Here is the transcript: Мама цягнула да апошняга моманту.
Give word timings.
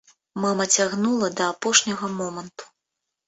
Мама 0.43 0.65
цягнула 0.77 1.29
да 1.41 1.49
апошняга 1.55 2.09
моманту. 2.17 2.69